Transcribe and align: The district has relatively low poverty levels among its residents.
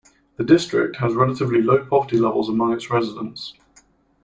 The 0.37 0.43
district 0.43 0.95
has 0.95 1.13
relatively 1.13 1.61
low 1.61 1.85
poverty 1.85 2.17
levels 2.17 2.49
among 2.49 2.73
its 2.73 2.89
residents. 2.89 3.53